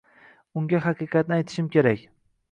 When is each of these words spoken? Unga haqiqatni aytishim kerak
Unga 0.61 0.79
haqiqatni 0.85 1.37
aytishim 1.37 1.67
kerak 1.77 2.03